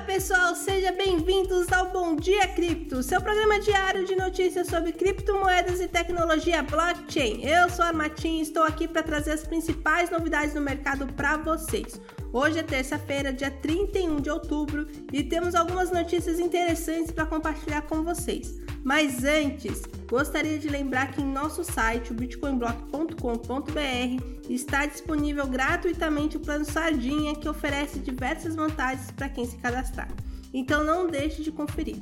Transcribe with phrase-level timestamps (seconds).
[0.00, 5.88] pessoal, sejam bem-vindos ao Bom Dia Cripto, seu programa diário de notícias sobre criptomoedas e
[5.88, 7.44] tecnologia blockchain.
[7.44, 11.36] Eu sou a Armatim e estou aqui para trazer as principais novidades no mercado para
[11.38, 12.00] vocês.
[12.30, 18.02] Hoje é terça-feira, dia 31 de outubro, e temos algumas notícias interessantes para compartilhar com
[18.02, 18.60] vocês.
[18.84, 26.40] Mas antes, gostaria de lembrar que em nosso site, o bitcoinblock.com.br, está disponível gratuitamente o
[26.40, 30.10] plano Sardinha, que oferece diversas vantagens para quem se cadastrar.
[30.52, 31.96] Então não deixe de conferir.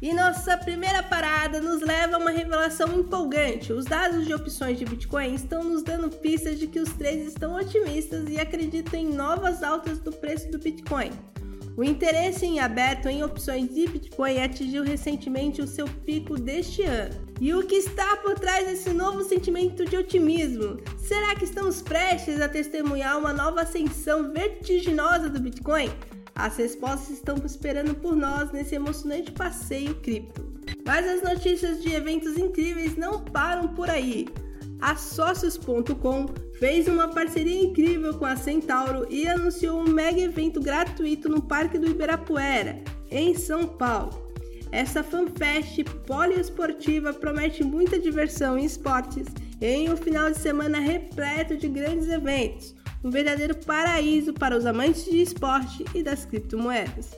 [0.00, 3.72] E nossa primeira parada nos leva a uma revelação empolgante.
[3.72, 7.56] Os dados de opções de Bitcoin estão nos dando pistas de que os trades estão
[7.56, 11.10] otimistas e acreditam em novas altas do preço do Bitcoin.
[11.78, 17.14] O interesse em aberto em opções de Bitcoin atingiu recentemente o seu pico deste ano.
[17.38, 20.78] E o que está por trás desse novo sentimento de otimismo?
[20.98, 25.90] Será que estamos prestes a testemunhar uma nova ascensão vertiginosa do Bitcoin?
[26.36, 30.44] As respostas estão esperando por nós nesse emocionante passeio cripto.
[30.84, 34.28] Mas as notícias de eventos incríveis não param por aí.
[34.78, 36.26] A Socios.com
[36.58, 41.78] fez uma parceria incrível com a Centauro e anunciou um mega evento gratuito no Parque
[41.78, 44.26] do Ibirapuera, em São Paulo.
[44.70, 49.26] Essa fanfest poliesportiva promete muita diversão em esportes
[49.58, 55.04] em um final de semana repleto de grandes eventos um verdadeiro paraíso para os amantes
[55.04, 57.10] de esporte e das criptomoedas.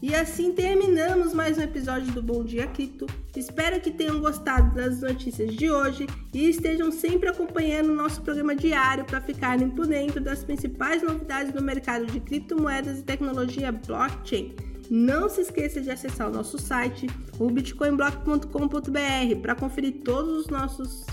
[0.00, 3.04] E assim terminamos mais um episódio do Bom Dia Cripto.
[3.36, 8.54] Espero que tenham gostado das notícias de hoje e estejam sempre acompanhando o nosso programa
[8.54, 14.54] diário para ficarem por dentro das principais novidades do mercado de criptomoedas e tecnologia blockchain.
[14.88, 17.08] Não se esqueça de acessar o nosso site,
[17.38, 21.04] o bitcoinblock.com.br, para conferir todos os nossos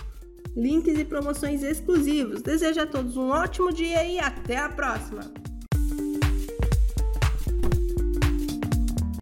[0.56, 2.42] links e promoções exclusivos.
[2.42, 5.45] Desejo a todos um ótimo dia e até a próxima!